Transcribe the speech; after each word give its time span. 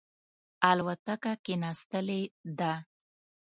الوتکه 0.69 1.33
کښېنستلې 1.45 2.19
ده. 2.57 2.73